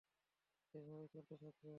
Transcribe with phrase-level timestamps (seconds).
[0.73, 1.69] এভাবেই চলতে থাকবে?